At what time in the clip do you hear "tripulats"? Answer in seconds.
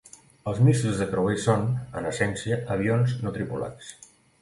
3.41-3.97